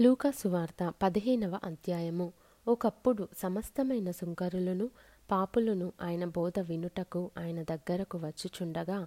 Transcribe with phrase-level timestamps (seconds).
[0.00, 2.32] లూకా సువార్త పదిహేనవ అధ్యాయము.
[2.68, 4.90] ఒకప్పుడు సమస్తమైన సుంకరులను
[5.30, 9.06] పాపులను ఆయన బోధ వినుటకు ఆయన దగ్గరకు వచ్చుచుండగా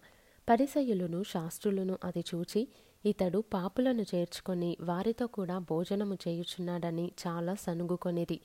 [0.49, 2.67] పరిసయులను శాస్త్రులను అది చూచి
[3.05, 8.39] ఇతడు పాపులను చేర్చుకొని వారితో కూడా భోజనము చేయుచున్నాడని చాలా సనుగుకొనిది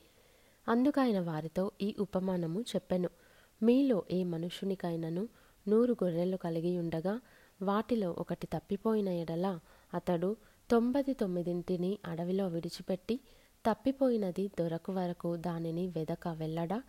[0.68, 3.10] అందుకైన వారితో ఈ ఉపమానము చెప్పెను.
[3.62, 5.28] మీలో ఏ మనుషునికైనను
[5.68, 7.20] నూరు గొర్రెలు కలిగి ఉండగా
[7.62, 9.58] వాటిలో ఒకటి తప్పిపోయిన ఎడల
[9.94, 10.36] అతడు
[10.70, 13.20] తొంభది తొమ్మిదింటిని అడవిలో విడిచిపెట్టి
[13.64, 16.82] తప్పిపోయినది దొరకు వరకు దానిని వెదక వెళ్ళడా?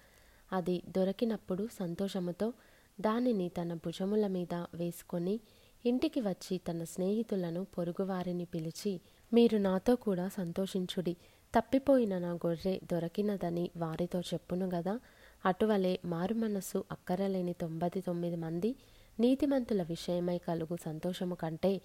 [0.52, 2.54] అది దొరికినప్పుడు సంతోషముతో
[3.02, 5.40] దానిని తన భుజముల మీద వేసుకొని
[5.86, 8.94] ఇంటికి వచ్చి తన స్నేహితులను పొరుగువారిని పిలిచి
[9.34, 11.14] మీరు నాతో కూడా సంతోషించుడి.
[11.54, 15.00] తప్పిపోయిన నా గొర్రె దొరికినదని వారితో చెప్పును గదా?
[15.46, 18.76] అటువలే మారుమనస్సు అక్కరలేని తొంభది తొమ్మిది మంది
[19.20, 21.82] నీతిమంతుల విషయమై కలుగు సంతోషము కంటే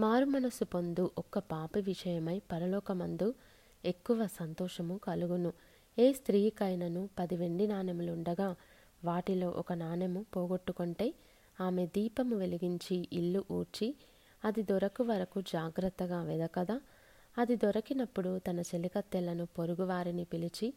[0.00, 3.26] మారుమనస్సు పొందు ఒక్క పాపి విషయమై పరలోకమందు
[3.84, 5.50] ఎక్కువ సంతోషము కలుగును.
[5.98, 8.48] ఏ స్త్రీకైనను పది వెండి నాణెములుండగా
[9.04, 11.14] వాటిలో ఒక నాణెము పోగొట్టుకుంటే
[11.60, 13.88] ఆమె దీపము వెలిగించి ఇల్లు ఊడ్చి
[14.44, 16.80] అది దొరకు వరకు జాగ్రత్తగా వెదకదా?
[17.38, 20.68] అది దొరికినప్పుడు తన చెలికత్తెలను పొరుగువారిని పిలిచి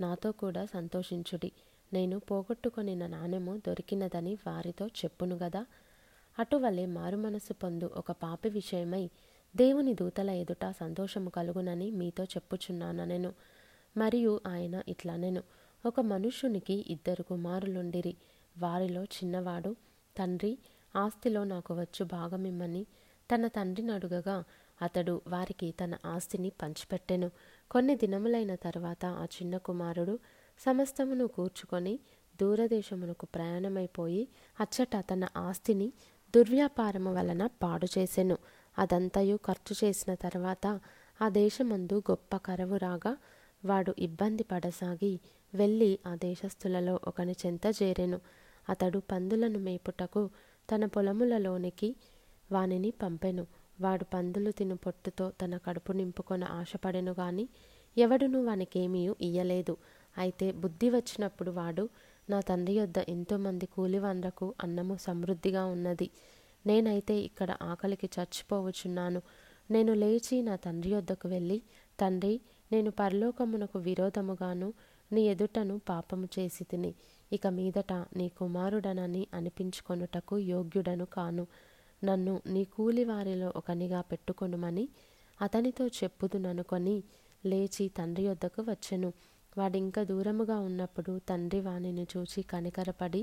[0.00, 1.52] నాతో కూడా సంతోషించుడి.
[1.92, 5.64] నేను పోగొట్టుకొనిన నాణెము దొరికినదని వారితో చెప్పును గదా?
[6.38, 9.10] అటువలే మారుమనస్సు పొందు ఒక పాపి విషయమై
[9.56, 13.32] దేవుని దూతల ఎదుట సంతోషము కలుగునని మీతో చెప్పుచున్నాను
[13.96, 15.42] మరియు ఆయన ఇట్లనెను.
[15.86, 18.16] ఒక మనుష్యునికి ఇద్దరు కుమారులుండిరి.
[18.58, 19.76] వారిలో చిన్నవాడు
[20.18, 20.58] తండ్రి
[20.96, 22.86] ఆస్తిలో నాకు వచ్చు భాగమిమ్మని
[23.34, 24.44] తన తండ్రిని అడుగగా
[24.82, 27.30] అతడు వారికి తన ఆస్తిని పంచిపెట్టెను.
[27.70, 30.18] కొన్ని దినములైన తర్వాత ఆ చిన్న కుమారుడు
[30.58, 31.98] సమస్తమును కూర్చుకొని
[32.40, 34.28] దూరదేశమునకు ప్రయాణమైపోయి
[34.60, 35.92] అచ్చట తన ఆస్తిని
[36.36, 38.36] దుర్వ్యాపారము వలన పాడు చేసెను.
[38.78, 40.66] అదంతయు ఖర్చు చేసిన తర్వాత
[41.20, 43.16] ఆ దేశమందు గొప్ప కరవు రాగా
[43.64, 45.20] వాడు ఇబ్బంది పడసాగి
[45.54, 48.20] వెళ్ళి ఆ దేశస్థులలో ఒకని చెంత చేరెను.
[48.68, 50.30] అతడు పందులను మేపుటకు
[50.68, 51.96] తన పొలములలోనికి
[52.52, 53.46] వానిని పంపెను.
[53.80, 57.48] వాడు పందులు తిను పొట్టుతో తన కడుపు నింపుకొని ఆశపడెను గాని
[57.96, 59.76] ఎవడును వానికేమీ ఇయ్యలేదు.
[60.18, 61.88] అయితే బుద్ధి వచ్చినప్పుడు వాడు
[62.30, 66.10] నా తండ్రి యొద్ద ఎంతోమంది కూలివాండ్రకు అన్నము సమృద్ధిగా ఉన్నది.
[66.66, 69.22] నేనైతే ఇక్కడ ఆకలికి చచ్చిపోవచ్చున్నాను.
[69.70, 71.62] నేను లేచి నా తండ్రి యొద్దకు వెళ్ళి
[72.00, 72.40] తండ్రి
[72.72, 74.72] నేను పరలోకమునకు విరోధముగాను
[75.12, 76.94] నీ ఎదుటను పాపము చేసి తిని
[77.32, 81.46] ఇక మీదట నీ కుమారుడనని అనిపించుకొనుటకు యోగ్యుడను కాను.
[82.04, 84.88] నన్ను నీ కూలివారిలో ఒకనిగా పెట్టుకొనుమని
[85.42, 87.02] అతనితో చెప్పుదుననుకొని
[87.46, 89.12] లేచి తండ్రి యొద్దకు వచ్చెను.
[89.58, 93.22] వాడింక దూరముగా ఉన్నప్పుడు తండ్రి వానిని చూచి కనికరపడి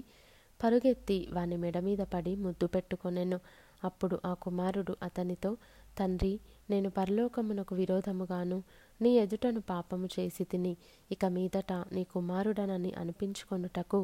[0.59, 3.37] పరుగెత్తి వాని మెడ మీద పడి ముద్దు పెట్టుకొనెను.
[3.83, 5.51] అప్పుడు ఆ కుమారుడు అతనితో
[5.99, 6.33] తండ్రి
[6.69, 8.57] నేను పరలోకమునకు విరోధముగాను
[8.99, 10.73] నీ ఎదుటను పాపము చేసి తిని
[11.11, 14.01] ఇక మీదట నీ కుమారుడనని అనిపించుకొనుటకు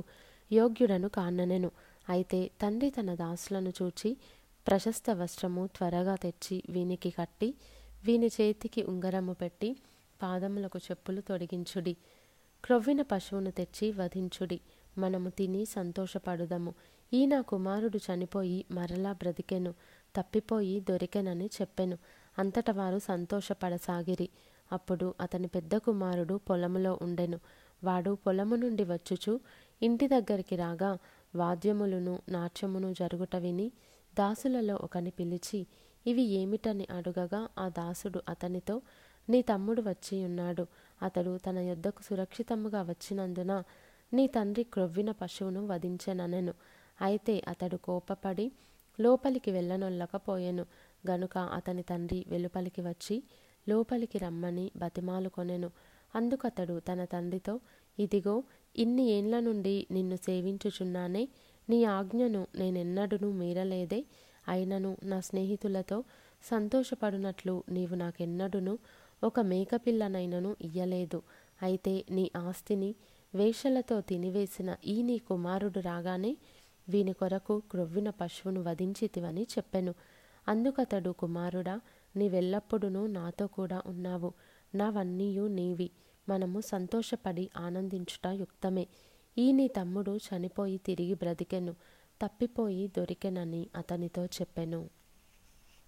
[0.52, 1.69] యోగ్యుడను కాననెను.
[2.09, 4.09] అయితే తండ్రి తన దాసులను చూచి
[4.68, 7.50] ప్రశస్త వస్త్రము త్వరగా తెచ్చి వీనికి కట్టి
[8.06, 9.69] వీని చేతికి ఉంగరము పెట్టి
[10.22, 11.98] పాదములకు చెప్పులు తొడిగించుడి.
[12.66, 14.59] క్రొవ్విన పశువును తెచ్చి వధించుడి.
[14.98, 16.74] మనము తిని సంతోషపడుదము.
[17.14, 19.74] ఈ నా కుమారుడు చనిపోయి మరలా బ్రతికెను.
[20.16, 21.98] తప్పిపోయి దొరికెనని చెప్పెను.
[22.40, 24.30] అంతట వారు సంతోషపడసాగిరి.
[24.72, 27.40] అప్పుడు అతని పెద్ద కుమారుడు పొలములో ఉండెను.
[27.84, 29.40] వాడు పొలము నుండి వచ్చుచు
[29.81, 30.98] ఇంటి దగ్గరికి రాగా
[31.36, 33.72] వాద్యములను నాట్యమును జరుగుట విని
[34.20, 35.68] దాసులలో ఒకని పిలిచి
[36.08, 38.81] ఇవి ఏమిటని అడుగగా ఆ దాసుడు అతనితో
[39.30, 40.68] నీ తమ్ముడు వచ్చి ఉన్నాడు.
[41.02, 43.63] అతడు తన యొద్దకు సురక్షితముగా వచ్చినందున
[44.13, 46.53] నీ తండ్రి క్రొవ్విన పశువును వధించెననెను.
[47.02, 48.52] అయితే అతడు కోపపడి
[49.00, 50.66] లోపలికి వెళ్ళనొల్లకపోయెను.
[51.09, 53.24] గనుక అతని తండ్రి వెలుపలికి వచ్చి
[53.69, 55.72] లోపలికి రమ్మని బతిమాలుకొనెను
[56.16, 57.59] అందుకతడు తన తండ్రితో
[58.00, 58.44] ఇదిగో
[58.75, 61.28] ఇన్ని ఏండ్ల నుండి నిన్ను సేవించుచున్నానే
[61.69, 64.06] నీ ఆజ్ఞను నేనెన్నడూ మీరలేదే.
[64.47, 66.03] అయినను నా స్నేహితులతో
[66.44, 68.78] సంతోషపడునట్లు నీవు నాకెన్నడును
[69.24, 71.22] ఒక మేకపిల్లనైనను ఇయ్యలేదు.
[71.62, 72.95] అయితే నీ ఆస్తిని
[73.36, 76.38] వేషలతో తినివేసిన ఈ నీ కుమారుడు రాగానే
[76.89, 79.94] వీని కొరకు క్రొవ్విన పశువును వధించితివని చెప్పెను.
[80.48, 81.81] అందుకతడు కుమారుడా
[82.16, 84.34] నీవెల్లప్పుడునూ నాతో కూడా ఉన్నావు.
[84.75, 85.89] నావన్నీయు నీవి.
[86.30, 88.88] మనము సంతోషపడి ఆనందించుట యుక్తమే.
[89.38, 91.75] ఈ నీ తమ్ముడు చనిపోయి తిరిగి బ్రతికెను.
[92.22, 94.89] తప్పిపోయి దొరికెనని అతనితో చెప్పెను.